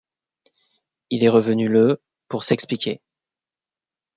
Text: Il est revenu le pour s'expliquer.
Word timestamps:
Il 1.11 1.23
est 1.23 1.29
revenu 1.29 1.67
le 1.67 2.01
pour 2.27 2.43
s'expliquer. 2.43 3.03